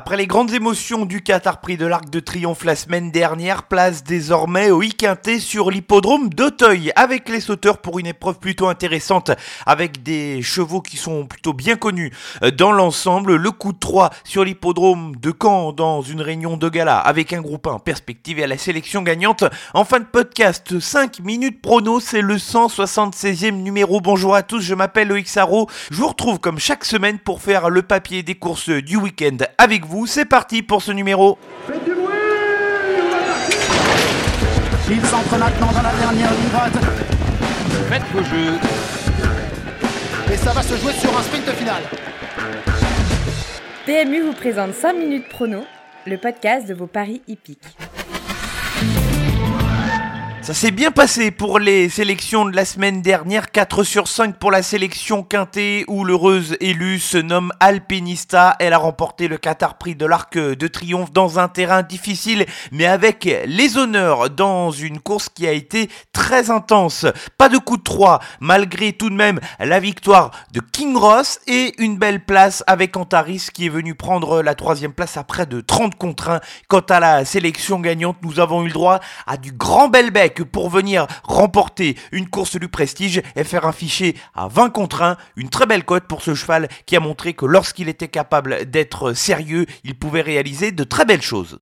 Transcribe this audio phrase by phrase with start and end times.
[0.00, 4.04] Après les grandes émotions du Qatar Prix de l'Arc de Triomphe la semaine dernière, place
[4.04, 9.32] désormais au Iquinté sur l'hippodrome d'Auteuil avec les sauteurs pour une épreuve plutôt intéressante
[9.66, 12.12] avec des chevaux qui sont plutôt bien connus
[12.56, 13.34] dans l'ensemble.
[13.34, 17.40] Le coup de 3 sur l'hippodrome de Caen dans une réunion de gala avec un
[17.40, 19.42] groupe en perspective et à la sélection gagnante.
[19.74, 24.00] En fin de podcast, 5 minutes prono, c'est le 176e numéro.
[24.00, 25.68] Bonjour à tous, je m'appelle Loïc Sarro.
[25.90, 29.84] Je vous retrouve comme chaque semaine pour faire le papier des courses du week-end avec
[29.84, 29.87] vous.
[30.06, 31.38] C'est parti pour ce numéro.
[31.66, 32.06] Faites du bruit
[34.90, 36.72] Il s'entre maintenant dans la dernière ligne droite.
[37.88, 38.58] Faites vos jeux.
[40.32, 41.82] Et ça va se jouer sur un sprint final.
[43.86, 45.64] PMU vous présente 5 minutes prono,
[46.06, 47.76] le podcast de vos paris hippiques.
[50.48, 54.50] Ça s'est bien passé pour les sélections de la semaine dernière, 4 sur 5 pour
[54.50, 58.56] la sélection quintée où l'heureuse élue se nomme Alpinista.
[58.58, 62.86] Elle a remporté le Qatar Prix de l'Arc de Triomphe dans un terrain difficile mais
[62.86, 67.04] avec les honneurs dans une course qui a été très intense.
[67.36, 71.74] Pas de coup de 3 malgré tout de même la victoire de King Ross et
[71.76, 75.60] une belle place avec Antaris qui est venu prendre la troisième place à près de
[75.60, 76.40] 30 contre 1.
[76.68, 80.70] Quant à la sélection gagnante, nous avons eu le droit à du grand bec pour
[80.70, 85.50] venir remporter une course du prestige et faire un fichier à 20 contre 1, une
[85.50, 89.66] très belle cote pour ce cheval qui a montré que lorsqu'il était capable d'être sérieux,
[89.84, 91.58] il pouvait réaliser de très belles choses.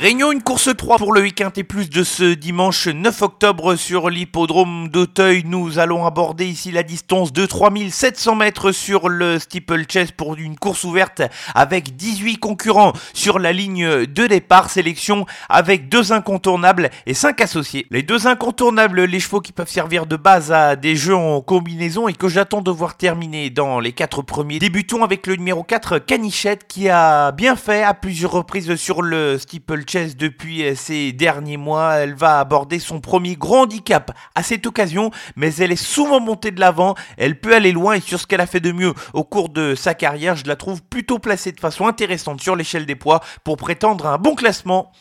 [0.00, 4.08] Réunion une course 3 pour le week-end et plus de ce dimanche 9 octobre sur
[4.08, 5.42] l'hippodrome d'Auteuil.
[5.44, 10.84] Nous allons aborder ici la distance de 3700 mètres sur le steeplechase pour une course
[10.84, 11.20] ouverte
[11.54, 14.70] avec 18 concurrents sur la ligne de départ.
[14.70, 17.86] Sélection avec deux incontournables et 5 associés.
[17.90, 22.08] Les deux incontournables, les chevaux qui peuvent servir de base à des jeux en combinaison
[22.08, 24.60] et que j'attends de voir terminer dans les 4 premiers.
[24.60, 29.36] Débutons avec le numéro 4 Canichette qui a bien fait à plusieurs reprises sur le
[29.36, 31.94] steeplechase depuis euh, ces derniers mois.
[31.94, 36.50] Elle va aborder son premier grand handicap à cette occasion, mais elle est souvent montée
[36.50, 36.94] de l'avant.
[37.16, 39.74] Elle peut aller loin et sur ce qu'elle a fait de mieux au cours de
[39.74, 43.56] sa carrière, je la trouve plutôt placée de façon intéressante sur l'échelle des poids pour
[43.56, 44.92] prétendre un bon classement.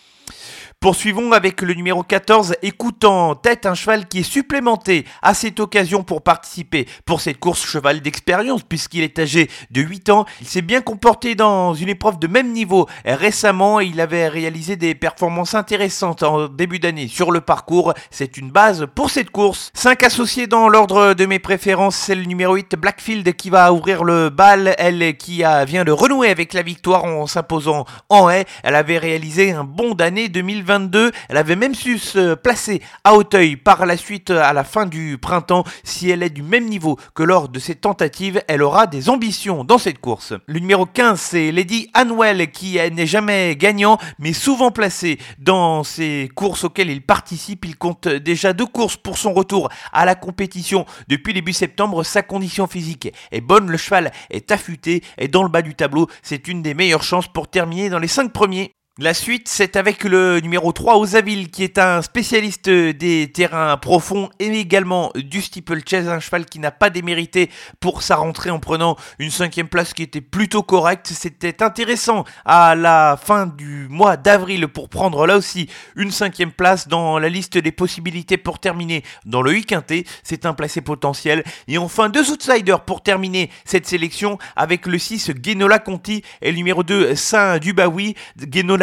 [0.81, 6.03] Poursuivons avec le numéro 14, écoutant tête un cheval qui est supplémenté à cette occasion
[6.03, 10.25] pour participer pour cette course cheval d'expérience puisqu'il est âgé de 8 ans.
[10.39, 14.95] Il s'est bien comporté dans une épreuve de même niveau récemment il avait réalisé des
[14.95, 17.93] performances intéressantes en début d'année sur le parcours.
[18.09, 19.71] C'est une base pour cette course.
[19.73, 24.05] 5 associés dans l'ordre de mes préférences, c'est le numéro 8 Blackfield qui va ouvrir
[24.05, 28.45] le bal, elle qui a, vient de renouer avec la victoire en s'imposant en haie.
[28.63, 33.55] Elle avait réalisé un bon d'année 2020 elle avait même su se placer à Hauteuil
[33.55, 35.63] par la suite à la fin du printemps.
[35.83, 39.63] Si elle est du même niveau que lors de ses tentatives, elle aura des ambitions
[39.63, 40.33] dans cette course.
[40.45, 46.29] Le numéro 15, c'est Lady Anwell qui n'est jamais gagnant mais souvent placé dans ces
[46.35, 47.65] courses auxquelles il participe.
[47.65, 52.03] Il compte déjà deux courses pour son retour à la compétition depuis début septembre.
[52.03, 56.07] Sa condition physique est bonne, le cheval est affûté et dans le bas du tableau,
[56.21, 58.73] c'est une des meilleures chances pour terminer dans les 5 premiers.
[59.01, 64.29] La suite, c'est avec le numéro 3, Osaville, qui est un spécialiste des terrains profonds
[64.39, 67.49] et également du steeplechase, un cheval qui n'a pas démérité
[67.79, 71.07] pour sa rentrée en prenant une cinquième place qui était plutôt correcte.
[71.07, 76.89] C'était intéressant à la fin du mois d'avril pour prendre là aussi une cinquième place
[76.89, 80.03] dans la liste des possibilités pour terminer dans le 8 quintet.
[80.23, 81.45] C'est un placé potentiel.
[81.69, 86.57] Et enfin, deux outsiders pour terminer cette sélection avec le 6, Genola Conti et le
[86.57, 88.15] numéro 2, Saint-Dubaoui.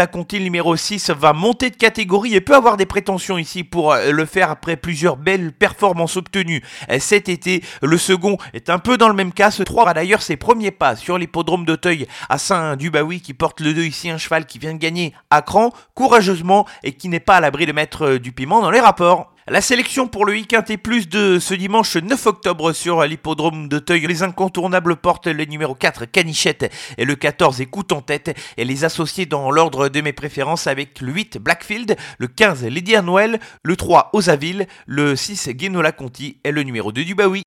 [0.06, 3.92] Genola Conti, numéro 6, va monter de catégorie et peut avoir des prétentions ici pour
[3.92, 7.62] euh, le faire après plusieurs belles performances obtenues euh, cet été.
[7.82, 9.50] Le second est un peu dans le même cas.
[9.50, 13.74] Ce 3 a d'ailleurs ses premiers pas sur l'hippodrome d'Auteuil à Saint-Dubaoui qui porte le
[13.74, 17.36] 2 ici, un cheval qui vient de gagner à cran courageusement et qui n'est pas
[17.36, 19.32] à l'abri de mettre euh, du piment dans les rapports.
[19.48, 23.78] La sélection pour le week-end et plus de ce dimanche 9 octobre sur l'hippodrome de
[23.78, 24.04] Teuil.
[24.08, 26.68] Les incontournables portent le numéro 4 Canichette
[26.98, 31.00] et le 14 Écoute en tête et les associés dans l'ordre de mes préférences avec
[31.00, 36.50] le 8 Blackfield, le 15 Lady Noël, le 3 Osaville, le 6 Guénola Conti et
[36.50, 37.42] le numéro 2 Dubaoui.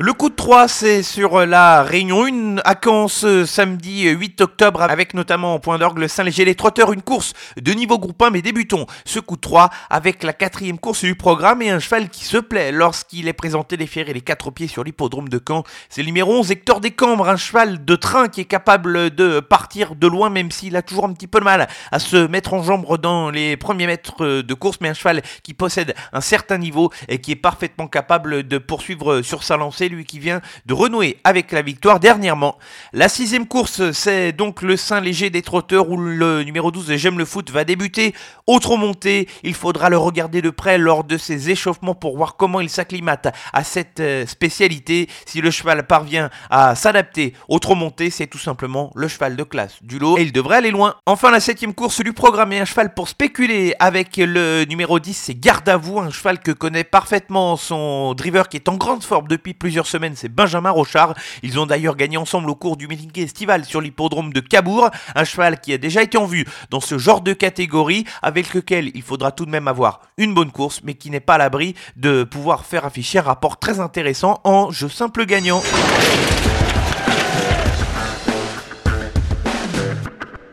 [0.00, 4.80] Le coup de 3, c'est sur la Réunion 1 à Caen ce samedi 8 octobre
[4.80, 8.30] avec notamment en point d'orgue le Saint-Léger les trotteurs, une course de niveau groupe 1
[8.30, 12.10] mais débutons ce coup de 3 avec la quatrième course du programme et un cheval
[12.10, 15.42] qui se plaît lorsqu'il est présenté les fers et les quatre pieds sur l'hippodrome de
[15.44, 15.64] Caen.
[15.88, 19.96] C'est le numéro 11 Hector Descambres, un cheval de train qui est capable de partir
[19.96, 22.62] de loin même s'il a toujours un petit peu de mal à se mettre en
[22.62, 26.92] jambe dans les premiers mètres de course mais un cheval qui possède un certain niveau
[27.08, 31.18] et qui est parfaitement capable de poursuivre sur sa lancée lui qui vient de renouer
[31.24, 32.58] avec la victoire dernièrement.
[32.92, 37.24] La sixième course, c'est donc le Saint-Léger des trotteurs où le numéro 12 J'aime le
[37.24, 38.14] foot va débuter.
[38.46, 42.60] Autre montée, il faudra le regarder de près lors de ses échauffements pour voir comment
[42.60, 45.08] il s'acclimate à cette euh, spécialité.
[45.26, 49.76] Si le cheval parvient à s'adapter autre montée, c'est tout simplement le cheval de classe
[49.82, 50.96] du lot et il devrait aller loin.
[51.06, 55.34] Enfin, la septième course lui programme un cheval pour spéculer avec le numéro 10, c'est
[55.34, 59.28] Garde à vous, un cheval que connaît parfaitement son driver qui est en grande forme
[59.28, 61.14] depuis plusieurs semaines, c'est Benjamin Rochard.
[61.42, 65.24] Ils ont d'ailleurs gagné ensemble au cours du meeting estival sur l'hippodrome de Cabourg, un
[65.24, 69.02] cheval qui a déjà été en vue dans ce genre de catégorie, avec lequel il
[69.02, 72.24] faudra tout de même avoir une bonne course, mais qui n'est pas à l'abri de
[72.24, 75.62] pouvoir faire afficher un rapport très intéressant en jeu simple gagnant.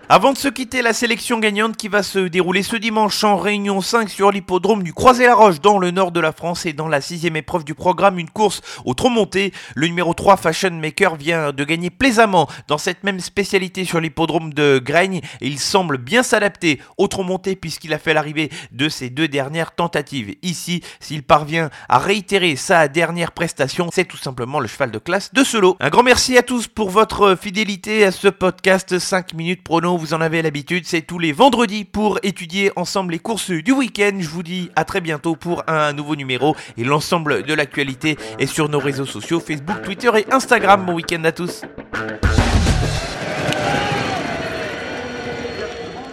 [0.08, 3.82] Avant de se quitter, la sélection gagnante qui va se dérouler ce dimanche en réunion
[3.82, 7.36] 5 sur l'hippodrome du Croisé-la-Roche dans le nord de la France et dans la sixième
[7.36, 9.52] épreuve du programme, une course au trop monté.
[9.74, 14.54] Le numéro 3 Fashion Maker vient de gagner plaisamment dans cette même spécialité sur l'hippodrome
[14.54, 19.10] de Graigne il semble bien s'adapter au trop monté puisqu'il a fait l'arrivée de ses
[19.10, 20.36] deux dernières tentatives.
[20.44, 25.34] Ici, s'il parvient à réitérer sa dernière prestation, c'est tout simplement le cheval de classe
[25.34, 25.78] de ce lot.
[25.80, 30.14] Un grand merci à tous pour votre fidélité à ce podcast 5 minutes prono vous
[30.14, 34.18] en avez l'habitude, c'est tous les vendredis pour étudier ensemble les courses du week-end.
[34.20, 38.46] Je vous dis à très bientôt pour un nouveau numéro et l'ensemble de l'actualité est
[38.46, 40.86] sur nos réseaux sociaux Facebook, Twitter et Instagram.
[40.86, 41.62] Bon week-end à tous.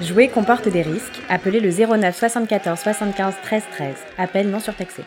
[0.00, 1.20] Jouer comporte des risques.
[1.28, 3.94] Appelez le 09 74 75 13 13.
[4.18, 5.02] Appel non surtaxé.